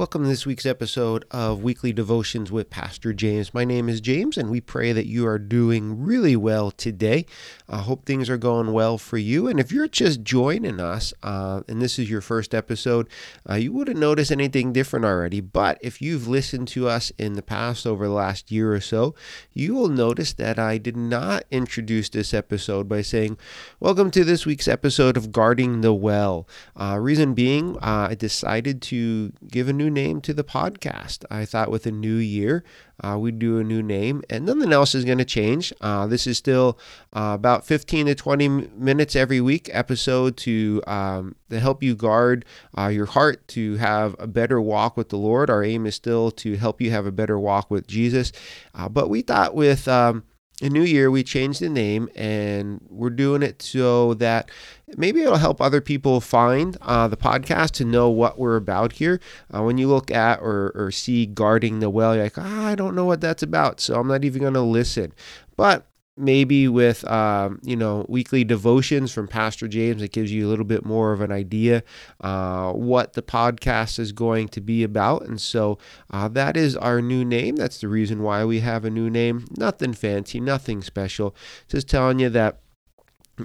[0.00, 3.52] Welcome to this week's episode of Weekly Devotions with Pastor James.
[3.52, 7.26] My name is James, and we pray that you are doing really well today.
[7.68, 9.46] I hope things are going well for you.
[9.46, 13.10] And if you're just joining us, uh, and this is your first episode,
[13.46, 15.42] uh, you wouldn't notice anything different already.
[15.42, 19.14] But if you've listened to us in the past over the last year or so,
[19.52, 23.36] you will notice that I did not introduce this episode by saying,
[23.80, 26.48] Welcome to this week's episode of Guarding the Well.
[26.74, 31.24] Uh, reason being, uh, I decided to give a new name to the podcast.
[31.30, 32.64] I thought with a new year,
[33.02, 35.72] uh, we'd do a new name, and nothing else is going to change.
[35.80, 36.78] Uh, this is still
[37.12, 42.44] uh, about 15 to 20 minutes every week episode to um, to help you guard
[42.76, 45.50] uh, your heart to have a better walk with the Lord.
[45.50, 48.32] Our aim is still to help you have a better walk with Jesus,
[48.74, 50.24] uh, but we thought with um,
[50.60, 54.50] a new year we changed the name and we're doing it so that
[54.96, 59.20] maybe it'll help other people find uh, the podcast to know what we're about here.
[59.54, 62.74] Uh, when you look at or, or see guarding the well you're like ah, i
[62.74, 63.80] don't know what that's about.
[63.80, 65.12] So i'm not even going to listen.
[65.56, 65.86] But
[66.20, 70.64] maybe with um, you know weekly devotions from pastor james it gives you a little
[70.64, 71.82] bit more of an idea
[72.20, 75.78] uh, what the podcast is going to be about and so
[76.10, 79.44] uh, that is our new name that's the reason why we have a new name
[79.56, 81.34] nothing fancy nothing special
[81.68, 82.60] just telling you that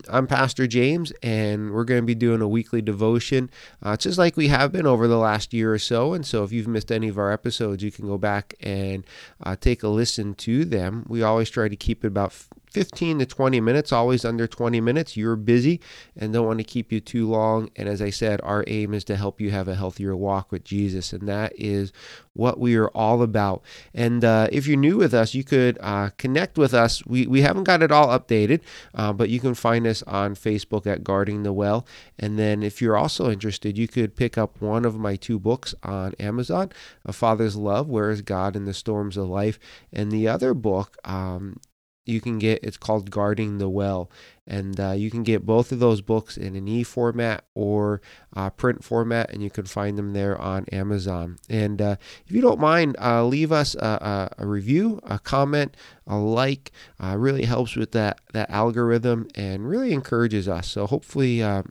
[0.09, 3.50] I'm Pastor James, and we're going to be doing a weekly devotion,
[3.81, 6.14] uh, just like we have been over the last year or so.
[6.14, 9.06] And so, if you've missed any of our episodes, you can go back and
[9.44, 11.06] uh, take a listen to them.
[11.08, 12.34] We always try to keep it about
[12.76, 15.16] 15 to 20 minutes, always under 20 minutes.
[15.16, 15.80] You're busy
[16.14, 17.70] and don't want to keep you too long.
[17.78, 20.66] And as I said, our aim is to help you have a healthier walk with
[20.66, 21.14] Jesus.
[21.14, 21.94] And that is
[22.34, 23.64] what we are all about.
[23.94, 27.02] And uh, if you're new with us, you could uh, connect with us.
[27.06, 28.59] We, we haven't got it all updated,
[28.94, 31.88] uh, but you can find us on Facebook at Guarding the Well.
[32.20, 35.73] And then if you're also interested, you could pick up one of my two books
[35.81, 36.73] on Amazon
[37.06, 39.59] A Father's Love, Where is God in the Storms of Life?
[39.94, 41.62] And the other book, um,
[42.06, 44.09] you can get it's called guarding the well.
[44.47, 48.02] And uh, you can get both of those books in an e format or
[48.35, 51.38] uh, print format and you can find them there on amazon.
[51.50, 55.75] And uh, if you don't mind uh, leave us a, a, review a comment
[56.06, 56.72] a like
[57.03, 60.69] uh, really helps with that that algorithm and really encourages us.
[60.69, 61.63] So hopefully uh,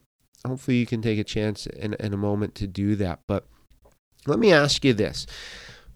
[0.46, 3.20] hopefully you can take a chance in, in a moment to do that.
[3.26, 3.46] But
[4.26, 5.26] let me ask you this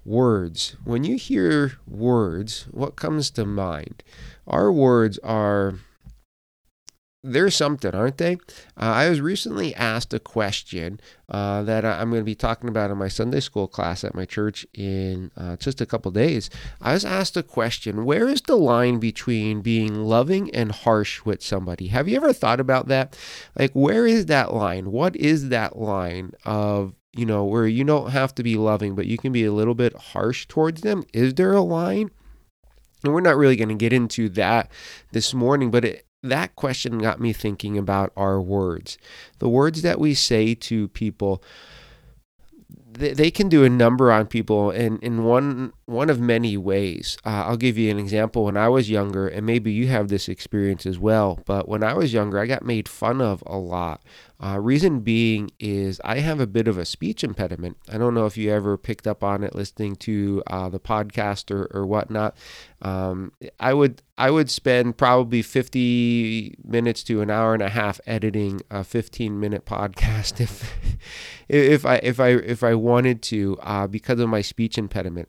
[0.08, 0.76] words.
[0.84, 4.02] When you hear words, what comes to mind?
[4.46, 5.74] Our words are
[7.24, 8.34] they're something, aren't they?
[8.76, 12.90] Uh, I was recently asked a question uh, that I'm going to be talking about
[12.90, 16.48] in my Sunday school class at my church in uh, just a couple days.
[16.80, 21.42] I was asked a question Where is the line between being loving and harsh with
[21.42, 21.88] somebody?
[21.88, 23.18] Have you ever thought about that?
[23.58, 24.92] Like, where is that line?
[24.92, 29.06] What is that line of you know, where you don't have to be loving, but
[29.06, 31.04] you can be a little bit harsh towards them?
[31.12, 32.10] Is there a line?
[33.02, 34.70] And we're not really going to get into that
[35.10, 38.98] this morning, but it, that question got me thinking about our words.
[39.40, 41.42] The words that we say to people
[42.90, 47.16] they, they can do a number on people And, in one one of many ways.
[47.24, 48.44] Uh, I'll give you an example.
[48.44, 51.94] When I was younger, and maybe you have this experience as well, but when I
[51.94, 54.02] was younger, I got made fun of a lot.
[54.40, 57.78] Uh, reason being is I have a bit of a speech impediment.
[57.90, 61.50] I don't know if you ever picked up on it listening to uh, the podcast
[61.50, 62.36] or, or whatnot.
[62.82, 67.98] Um, I would I would spend probably 50 minutes to an hour and a half
[68.06, 70.70] editing a 15 minute podcast if
[71.48, 75.28] if I if I if I wanted to uh, because of my speech impediment.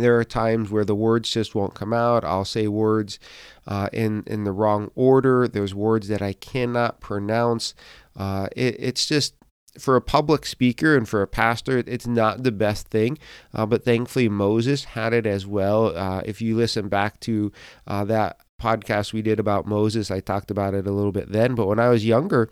[0.00, 2.24] There are times where the words just won't come out.
[2.24, 3.18] I'll say words
[3.66, 5.48] uh, in in the wrong order.
[5.48, 7.74] There's words that I cannot pronounce.
[8.16, 9.34] Uh, it, it's just
[9.78, 13.18] for a public speaker and for a pastor, it's not the best thing.
[13.54, 15.96] Uh, but thankfully, Moses had it as well.
[15.96, 17.52] Uh, if you listen back to
[17.86, 20.10] uh, that podcast we did about Moses.
[20.10, 22.50] I talked about it a little bit then, but when I was younger,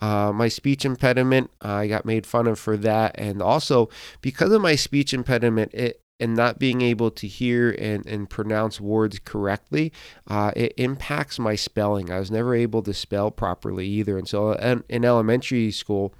[0.00, 3.14] uh, my speech impediment, I got made fun of for that.
[3.18, 3.88] And also,
[4.20, 8.80] because of my speech impediment, it, and not being able to hear and, and pronounce
[8.80, 9.92] words correctly,
[10.28, 12.10] uh, it impacts my spelling.
[12.10, 14.16] I was never able to spell properly either.
[14.16, 16.14] And so in, in elementary school,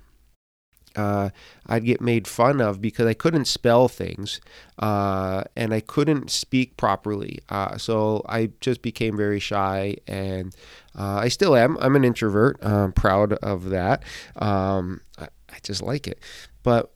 [0.97, 1.31] uh,
[1.67, 4.41] I'd get made fun of because I couldn't spell things
[4.79, 7.41] uh, and I couldn't speak properly.
[7.49, 10.55] Uh, so I just became very shy and
[10.99, 11.77] uh, I still am.
[11.81, 12.59] I'm an introvert.
[12.63, 14.03] I'm proud of that.
[14.37, 16.19] Um, I, I just like it.
[16.63, 16.91] But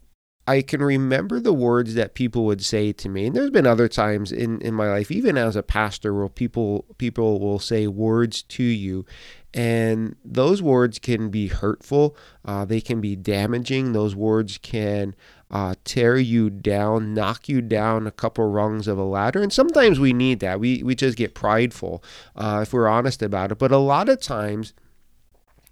[0.50, 3.26] I can remember the words that people would say to me.
[3.26, 6.86] And there's been other times in, in my life, even as a pastor, where people
[6.98, 9.04] people will say words to you
[9.52, 13.92] and those words can be hurtful, uh, they can be damaging.
[13.92, 15.14] Those words can
[15.50, 19.42] uh, tear you down, knock you down a couple rungs of a ladder.
[19.42, 20.60] And sometimes we need that.
[20.60, 22.02] We, we just get prideful
[22.36, 23.58] uh, if we're honest about it.
[23.58, 24.72] But a lot of times,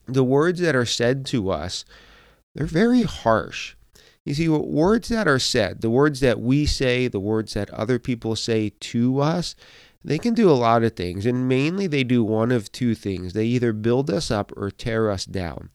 [0.06, 1.84] the words that are said to us,
[2.54, 3.76] they're very harsh.
[4.28, 7.70] You see, what words that are said, the words that we say, the words that
[7.70, 9.54] other people say to us,
[10.04, 11.24] they can do a lot of things.
[11.24, 15.10] And mainly they do one of two things they either build us up or tear
[15.10, 15.70] us down.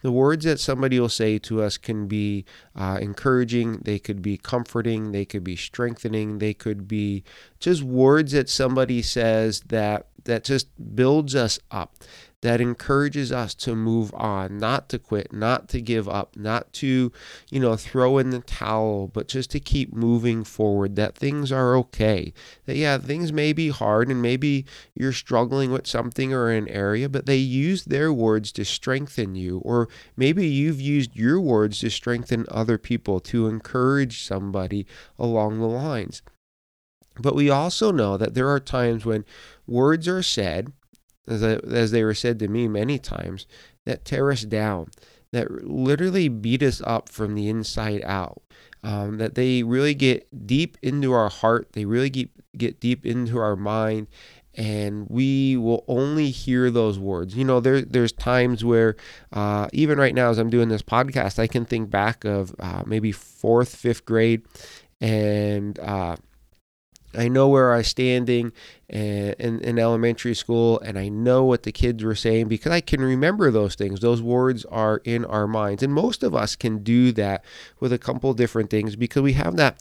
[0.00, 2.44] The words that somebody will say to us can be
[2.74, 7.22] uh, encouraging, they could be comforting, they could be strengthening, they could be
[7.60, 10.66] just words that somebody says that that just
[10.96, 11.94] builds us up
[12.42, 17.12] that encourages us to move on, not to quit, not to give up, not to,
[17.50, 21.76] you know, throw in the towel, but just to keep moving forward, that things are
[21.76, 22.32] okay.
[22.66, 27.08] That, yeah, things may be hard and maybe you're struggling with something or an area,
[27.08, 29.58] but they use their words to strengthen you.
[29.58, 34.84] Or maybe you've used your words to strengthen other people, to encourage somebody
[35.16, 36.22] along the lines.
[37.20, 39.24] But we also know that there are times when
[39.66, 40.72] words are said
[41.26, 43.46] as, they were said to me many times,
[43.84, 44.88] that tear us down,
[45.32, 48.42] that literally beat us up from the inside out.
[48.84, 53.38] Um, that they really get deep into our heart, they really get, get deep into
[53.38, 54.08] our mind,
[54.54, 57.36] and we will only hear those words.
[57.36, 58.96] You know, there there's times where
[59.32, 62.82] uh, even right now as I'm doing this podcast, I can think back of uh,
[62.84, 64.42] maybe fourth, fifth grade,
[65.00, 66.16] and uh,
[67.14, 68.52] I know where I was standing
[68.90, 72.80] eh, in, in, elementary school, and I know what the kids were saying because I
[72.80, 74.00] can remember those things.
[74.00, 77.44] Those words are in our minds, and most of us can do that
[77.80, 79.80] with a couple different things because we have that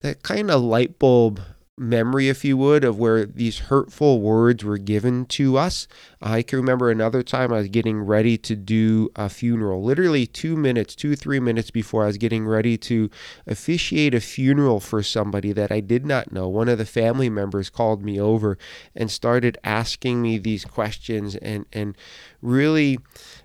[0.00, 1.40] that kind of light bulb
[1.80, 5.88] memory, if you would, of where these hurtful words were given to us.
[6.20, 10.56] I can remember another time I was getting ready to do a funeral, literally two
[10.56, 13.08] minutes, two, three minutes before I was getting ready to
[13.46, 16.48] officiate a funeral for somebody that I did not know.
[16.48, 18.58] One of the family members called me over
[18.94, 21.96] and started asking me these questions and, and
[22.42, 22.98] really,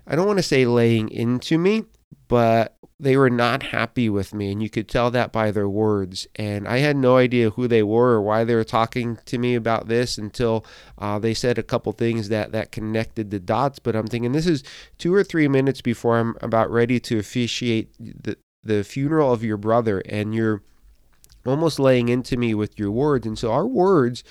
[0.06, 1.84] I don't want to say laying into me,
[2.28, 6.26] but they were not happy with me and you could tell that by their words.
[6.36, 9.54] And i had no idea who they were or why they were talking to me
[9.54, 10.64] about this until
[10.98, 13.78] uh, they said a couple things that that connected the dots.
[13.78, 14.64] But i'm thinking this is
[14.98, 19.58] two or three minutes before i'm about ready to officiate the, the funeral of your
[19.58, 20.62] brother and you're
[21.46, 23.26] almost laying into me with your words.
[23.26, 24.24] And so our words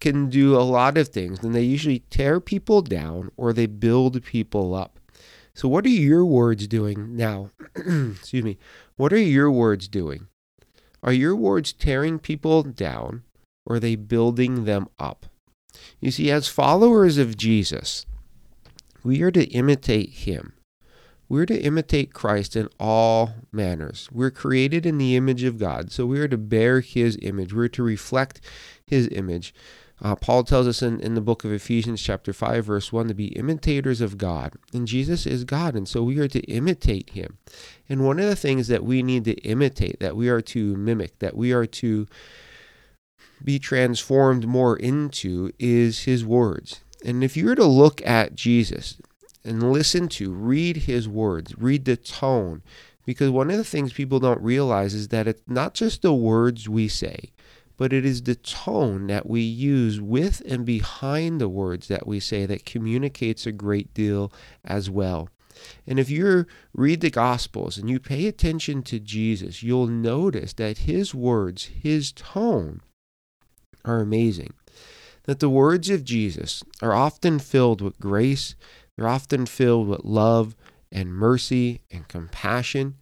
[0.00, 4.22] can do a lot of things and they usually tear people down or they build
[4.22, 4.98] people up
[5.58, 7.50] so, what are your words doing now?
[7.74, 8.58] Excuse me.
[8.94, 10.28] What are your words doing?
[11.02, 13.24] Are your words tearing people down
[13.66, 15.26] or are they building them up?
[15.98, 18.06] You see, as followers of Jesus,
[19.02, 20.52] we are to imitate him.
[21.28, 24.08] We're to imitate Christ in all manners.
[24.12, 27.52] We're created in the image of God, so we are to bear his image.
[27.52, 28.40] We're to reflect
[28.86, 29.52] his image.
[30.00, 33.14] Uh, Paul tells us in, in the book of Ephesians, chapter 5, verse 1, to
[33.14, 34.54] be imitators of God.
[34.72, 37.38] And Jesus is God, and so we are to imitate him.
[37.88, 41.18] And one of the things that we need to imitate, that we are to mimic,
[41.18, 42.06] that we are to
[43.42, 46.80] be transformed more into, is his words.
[47.04, 48.98] And if you were to look at Jesus
[49.44, 52.62] and listen to, read his words, read the tone,
[53.04, 56.68] because one of the things people don't realize is that it's not just the words
[56.68, 57.32] we say,
[57.78, 62.20] but it is the tone that we use with and behind the words that we
[62.20, 64.30] say that communicates a great deal
[64.64, 65.30] as well.
[65.86, 66.44] And if you
[66.74, 72.12] read the Gospels and you pay attention to Jesus, you'll notice that his words, his
[72.12, 72.80] tone,
[73.84, 74.54] are amazing.
[75.24, 78.56] That the words of Jesus are often filled with grace,
[78.96, 80.56] they're often filled with love
[80.90, 82.96] and mercy and compassion.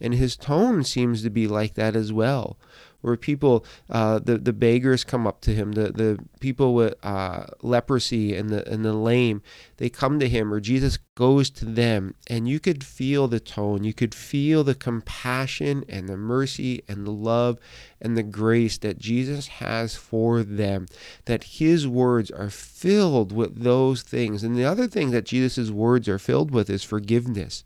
[0.00, 2.58] And his tone seems to be like that as well
[3.00, 7.44] where people, uh, the the beggars come up to him, the the people with uh,
[7.62, 9.42] leprosy and the and the lame,
[9.76, 13.84] they come to him, or Jesus goes to them, and you could feel the tone,
[13.84, 17.58] you could feel the compassion and the mercy and the love
[18.00, 20.86] and the grace that Jesus has for them.
[21.24, 26.08] That His words are filled with those things, and the other thing that Jesus' words
[26.08, 27.64] are filled with is forgiveness.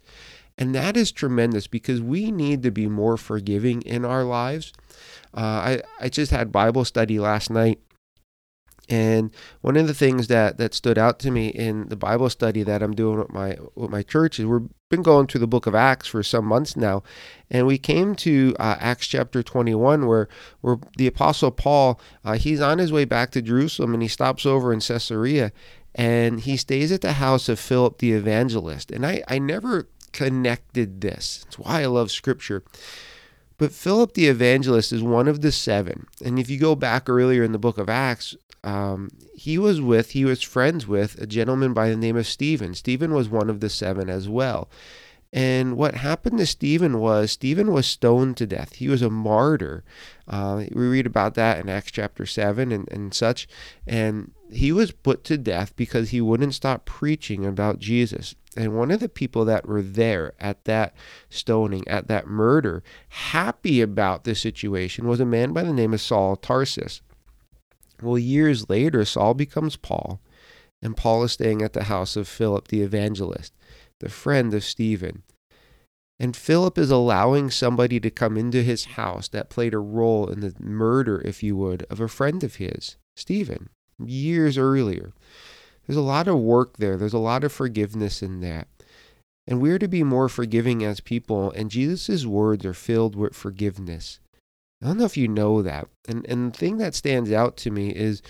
[0.59, 4.73] And that is tremendous because we need to be more forgiving in our lives.
[5.35, 7.80] Uh, I, I just had Bible study last night.
[8.88, 9.30] And
[9.61, 12.82] one of the things that, that stood out to me in the Bible study that
[12.82, 15.75] I'm doing with my with my church is we've been going through the book of
[15.75, 17.02] Acts for some months now,
[17.50, 20.28] and we came to uh, Acts chapter 21 where
[20.61, 24.44] where the apostle Paul uh, he's on his way back to Jerusalem and he stops
[24.44, 25.52] over in Caesarea,
[25.94, 28.90] and he stays at the house of Philip the evangelist.
[28.90, 31.45] And I I never connected this.
[31.47, 32.62] It's why I love Scripture.
[33.59, 36.07] But Philip the evangelist is one of the seven.
[36.25, 40.11] And if you go back earlier in the book of Acts, um, he was with,
[40.11, 42.75] he was friends with a gentleman by the name of Stephen.
[42.75, 44.69] Stephen was one of the seven as well.
[45.32, 48.74] And what happened to Stephen was Stephen was stoned to death.
[48.74, 49.82] He was a martyr.
[50.28, 53.48] Uh, we read about that in Acts chapter 7 and, and such.
[53.86, 58.34] And he was put to death because he wouldn't stop preaching about Jesus.
[58.58, 60.94] And one of the people that were there at that
[61.30, 66.02] stoning, at that murder, happy about the situation, was a man by the name of
[66.02, 67.00] Saul Tarsus.
[68.02, 70.20] Well, years later, Saul becomes Paul,
[70.82, 73.54] and Paul is staying at the house of Philip the evangelist
[74.02, 75.23] the friend of Stephen.
[76.18, 80.40] And Philip is allowing somebody to come into his house that played a role in
[80.40, 83.71] the murder, if you would, of a friend of his, Stephen,
[84.04, 85.12] years earlier.
[85.87, 88.68] There's a lot of work there, there's a lot of forgiveness in that.
[89.47, 94.21] And we're to be more forgiving as people, and Jesus' words are filled with forgiveness.
[94.82, 95.88] I don't know if you know that.
[96.09, 98.23] And, and the thing that stands out to me is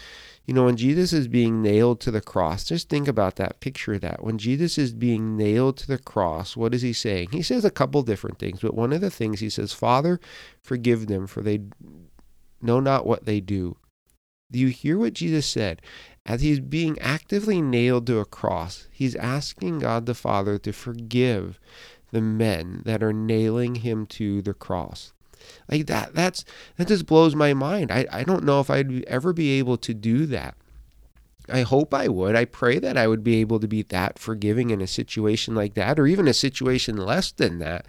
[0.45, 3.99] you know, when Jesus is being nailed to the cross, just think about that, picture
[3.99, 4.25] that.
[4.25, 7.29] When Jesus is being nailed to the cross, what is he saying?
[7.31, 10.19] He says a couple different things, but one of the things he says, Father,
[10.61, 11.61] forgive them, for they
[12.61, 13.77] know not what they do.
[14.51, 15.81] Do you hear what Jesus said?
[16.27, 21.59] As he's being actively nailed to a cross, he's asking God the Father to forgive
[22.11, 25.13] the men that are nailing him to the cross.
[25.71, 26.45] Like that that's
[26.77, 27.91] that just blows my mind.
[27.91, 30.55] I, I don't know if I'd ever be able to do that.
[31.49, 32.37] I hope I would.
[32.37, 35.75] I pray that I would be able to be that forgiving in a situation like
[35.75, 37.87] that or even a situation less than that.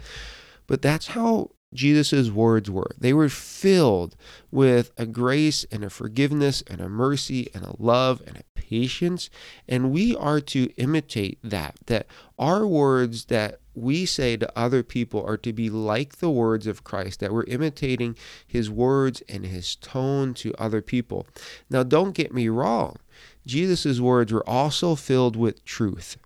[0.66, 2.90] But that's how Jesus' words were.
[2.98, 4.16] They were filled
[4.50, 9.28] with a grace and a forgiveness and a mercy and a love and a patience.
[9.68, 12.06] And we are to imitate that, that
[12.38, 16.84] our words that we say to other people are to be like the words of
[16.84, 18.16] Christ, that we're imitating
[18.46, 21.26] his words and his tone to other people.
[21.68, 22.96] Now, don't get me wrong,
[23.46, 26.16] Jesus' words were also filled with truth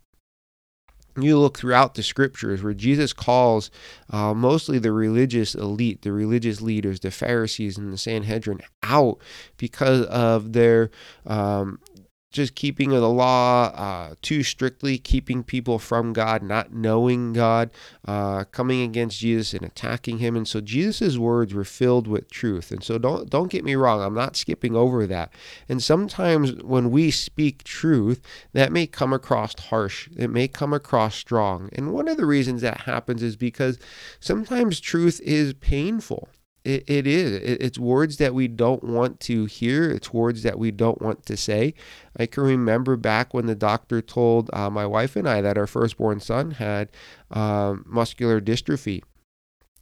[1.22, 3.70] you look throughout the scriptures where Jesus calls
[4.10, 9.18] uh, mostly the religious elite, the religious leaders, the Pharisees and the Sanhedrin out
[9.56, 10.90] because of their
[11.26, 11.80] um,
[12.30, 17.70] just keeping of the law uh, too strictly, keeping people from God, not knowing God,
[18.06, 20.36] uh, coming against Jesus and attacking him.
[20.36, 22.70] And so Jesus' words were filled with truth.
[22.70, 25.32] And so don't don't get me wrong, I'm not skipping over that.
[25.68, 28.20] And sometimes when we speak truth,
[28.52, 30.08] that may come across harsh.
[30.16, 31.70] It may come across strong.
[31.72, 33.78] And one of the reasons that happens is because
[34.20, 36.28] sometimes truth is painful.
[36.64, 37.32] It, it is.
[37.32, 39.90] It, it's words that we don't want to hear.
[39.90, 41.74] It's words that we don't want to say.
[42.16, 45.66] I can remember back when the doctor told uh, my wife and I that our
[45.66, 46.90] firstborn son had
[47.30, 49.02] um, muscular dystrophy.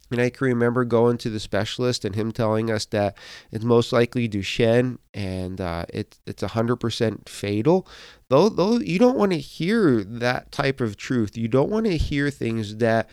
[0.09, 3.17] And I can remember going to the specialist and him telling us that
[3.51, 7.87] it's most likely Duchenne and uh, it's it's 100% fatal.
[8.29, 11.37] Though, though you don't want to hear that type of truth.
[11.37, 13.09] You don't want to hear things that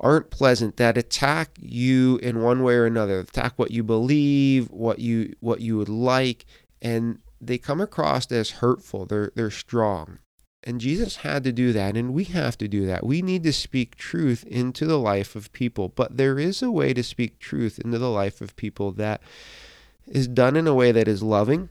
[0.00, 4.98] aren't pleasant that attack you in one way or another attack what you believe what
[4.98, 6.44] you what you would like
[6.80, 9.06] and they come across as hurtful.
[9.06, 10.18] They're they're strong.
[10.64, 13.06] And Jesus had to do that and we have to do that.
[13.06, 15.88] We need to speak truth into the life of people.
[15.88, 19.22] But there is a way to speak truth into the life of people that
[20.06, 21.70] is done in a way that is loving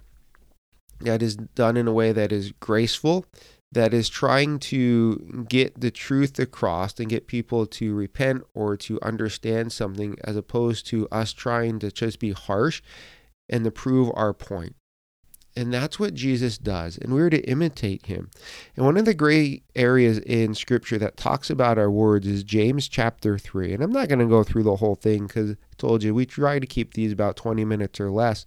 [1.01, 3.25] that is done in a way that is graceful
[3.71, 8.99] that is trying to get the truth across and get people to repent or to
[9.01, 12.81] understand something as opposed to us trying to just be harsh
[13.49, 14.75] and to prove our point.
[15.57, 16.99] And that's what Jesus does.
[16.99, 18.29] And we're to imitate him.
[18.75, 22.87] And one of the great areas in scripture that talks about our words is James
[22.87, 23.73] chapter 3.
[23.73, 26.27] And I'm not going to go through the whole thing because I told you we
[26.27, 28.45] try to keep these about 20 minutes or less.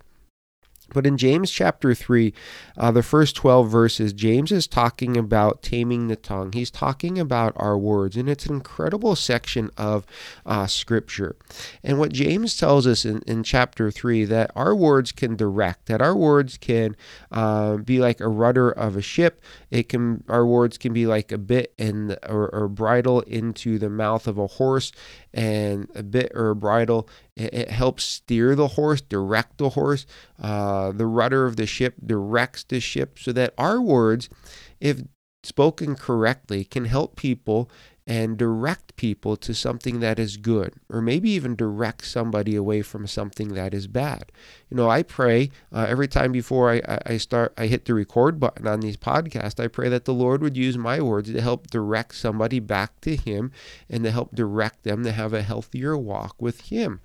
[0.93, 2.33] But in James chapter 3,
[2.77, 6.53] uh, the first 12 verses, James is talking about taming the tongue.
[6.53, 10.07] He's talking about our words, and it's an incredible section of
[10.45, 11.37] uh, scripture.
[11.83, 16.03] And what James tells us in, in chapter 3 that our words can direct, that
[16.03, 16.97] our words can
[17.31, 19.43] uh, be like a rudder of a ship.
[19.71, 23.91] It can Our words can be like a bit in, or, or bridle into the
[23.91, 24.93] mouth of a horse,
[25.33, 30.07] and a bit or a bridle it, it helps steer the horse, direct the horse.
[30.41, 34.29] Uh, the rudder of the ship directs the ship so that our words,
[34.81, 35.03] if
[35.43, 37.71] spoken correctly, can help people
[38.11, 43.07] and direct people to something that is good, or maybe even direct somebody away from
[43.07, 44.33] something that is bad.
[44.69, 48.41] You know, I pray uh, every time before I, I start, I hit the record
[48.41, 51.69] button on these podcasts, I pray that the Lord would use my words to help
[51.69, 53.53] direct somebody back to Him
[53.89, 57.01] and to help direct them to have a healthier walk with Him.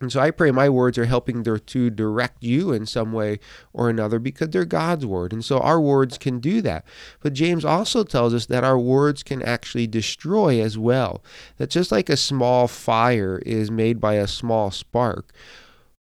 [0.00, 3.38] And so I pray my words are helping to direct you in some way
[3.72, 5.32] or another because they're God's word.
[5.32, 6.84] And so our words can do that.
[7.20, 11.22] But James also tells us that our words can actually destroy as well.
[11.58, 15.32] That just like a small fire is made by a small spark,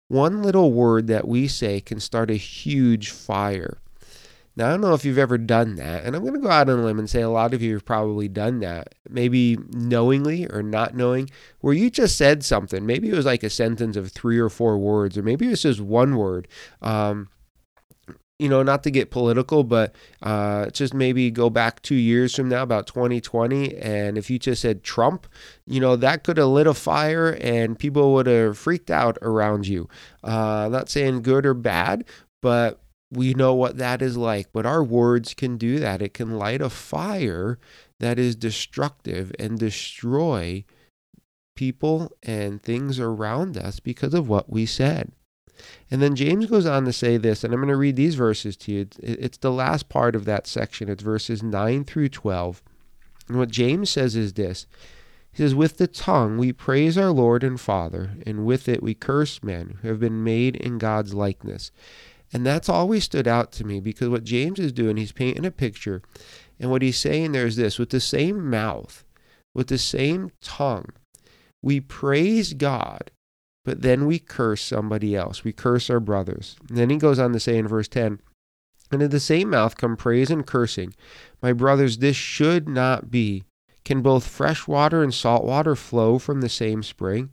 [0.07, 3.79] one little word that we say can start a huge fire.
[4.55, 6.69] Now, I don't know if you've ever done that, and I'm going to go out
[6.69, 10.45] on a limb and say a lot of you have probably done that, maybe knowingly
[10.47, 11.29] or not knowing,
[11.61, 12.85] where you just said something.
[12.85, 15.63] Maybe it was like a sentence of three or four words, or maybe it was
[15.63, 16.47] just one word.
[16.83, 17.29] Um,
[18.37, 22.49] you know, not to get political, but uh, just maybe go back two years from
[22.49, 25.27] now, about 2020, and if you just said Trump,
[25.65, 29.67] you know, that could have lit a fire and people would have freaked out around
[29.67, 29.87] you.
[30.23, 32.05] Uh, not saying good or bad,
[32.41, 32.82] but
[33.15, 36.01] we know what that is like, but our words can do that.
[36.01, 37.59] It can light a fire
[37.99, 40.65] that is destructive and destroy
[41.55, 45.11] people and things around us because of what we said.
[45.91, 48.57] And then James goes on to say this, and I'm going to read these verses
[48.57, 48.87] to you.
[48.99, 52.63] It's the last part of that section, it's verses 9 through 12.
[53.27, 54.65] And what James says is this
[55.31, 58.93] He says, With the tongue we praise our Lord and Father, and with it we
[58.93, 61.71] curse men who have been made in God's likeness.
[62.33, 65.51] And that's always stood out to me because what James is doing, he's painting a
[65.51, 66.01] picture.
[66.59, 69.03] And what he's saying there is this with the same mouth,
[69.53, 70.89] with the same tongue,
[71.61, 73.11] we praise God,
[73.63, 75.43] but then we curse somebody else.
[75.43, 76.57] We curse our brothers.
[76.67, 78.19] And then he goes on to say in verse 10
[78.91, 80.93] And in the same mouth come praise and cursing.
[81.41, 83.43] My brothers, this should not be.
[83.85, 87.29] Can both fresh water and salt water flow from the same spring?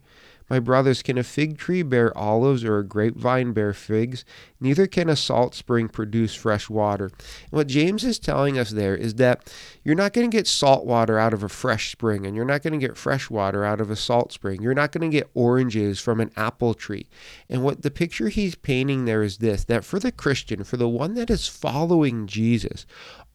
[0.51, 4.25] My brothers, can a fig tree bear olives or a grapevine bear figs?
[4.59, 7.05] Neither can a salt spring produce fresh water.
[7.05, 9.49] And what James is telling us there is that
[9.85, 12.63] you're not going to get salt water out of a fresh spring, and you're not
[12.63, 14.61] going to get fresh water out of a salt spring.
[14.61, 17.07] You're not going to get oranges from an apple tree.
[17.49, 20.89] And what the picture he's painting there is this that for the Christian, for the
[20.89, 22.85] one that is following Jesus,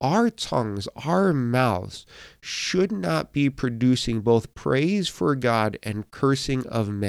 [0.02, 2.04] our tongues, our mouths
[2.42, 7.05] should not be producing both praise for God and cursing of men.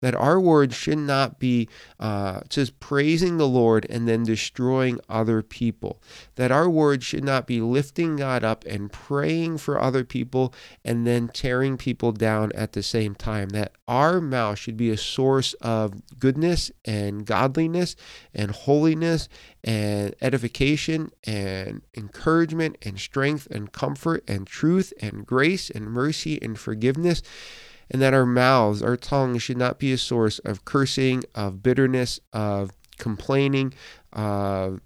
[0.00, 5.42] That our words should not be uh, just praising the Lord and then destroying other
[5.42, 6.00] people.
[6.36, 11.06] That our words should not be lifting God up and praying for other people and
[11.06, 13.50] then tearing people down at the same time.
[13.50, 17.96] That our mouth should be a source of goodness and godliness
[18.34, 19.28] and holiness
[19.62, 26.58] and edification and encouragement and strength and comfort and truth and grace and mercy and
[26.58, 27.22] forgiveness.
[27.90, 32.20] And that our mouths, our tongues should not be a source of cursing, of bitterness,
[32.32, 33.74] of complaining,
[34.12, 34.80] of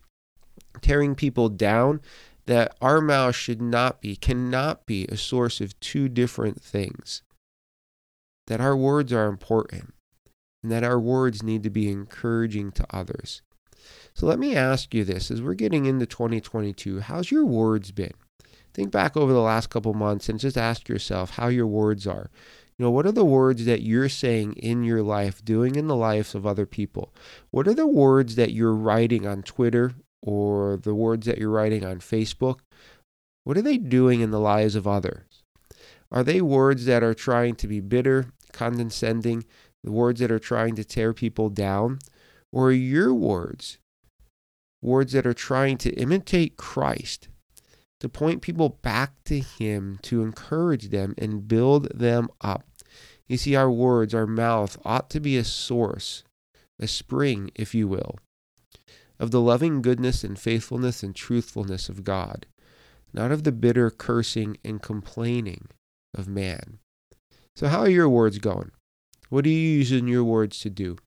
[0.80, 2.00] tearing people down.
[2.46, 7.22] That our mouth should not be, cannot be a source of two different things.
[8.46, 9.94] That our words are important
[10.62, 13.42] and that our words need to be encouraging to others.
[14.14, 18.14] So let me ask you this as we're getting into 2022, how's your words been?
[18.72, 22.30] Think back over the last couple months and just ask yourself how your words are.
[22.78, 25.96] You know, what are the words that you're saying in your life, doing in the
[25.96, 27.14] lives of other people?
[27.50, 31.84] What are the words that you're writing on Twitter or the words that you're writing
[31.84, 32.60] on Facebook?
[33.44, 35.44] What are they doing in the lives of others?
[36.10, 39.44] Are they words that are trying to be bitter, condescending,
[39.84, 41.98] the words that are trying to tear people down?
[42.52, 43.78] Or are your words
[44.84, 47.28] words that are trying to imitate Christ,
[48.04, 52.62] to point people back to Him, to encourage them and build them up.
[53.26, 56.22] You see, our words, our mouth ought to be a source,
[56.78, 58.18] a spring, if you will,
[59.18, 62.44] of the loving goodness and faithfulness and truthfulness of God,
[63.14, 65.68] not of the bitter cursing and complaining
[66.14, 66.80] of man.
[67.56, 68.72] So, how are your words going?
[69.30, 70.98] What are you using your words to do?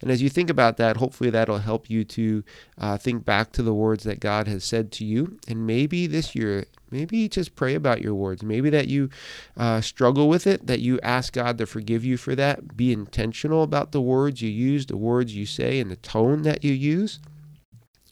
[0.00, 2.44] And as you think about that, hopefully that'll help you to
[2.78, 5.38] uh, think back to the words that God has said to you.
[5.48, 8.42] And maybe this year, maybe just pray about your words.
[8.42, 9.10] Maybe that you
[9.56, 12.76] uh, struggle with it, that you ask God to forgive you for that.
[12.76, 16.64] Be intentional about the words you use, the words you say, and the tone that
[16.64, 17.20] you use.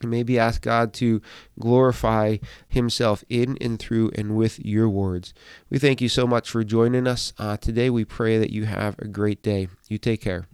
[0.01, 1.21] And maybe ask God to
[1.59, 5.33] glorify Himself in and through and with your words.
[5.69, 7.89] We thank you so much for joining us uh, today.
[7.89, 9.69] We pray that you have a great day.
[9.87, 10.47] You take care.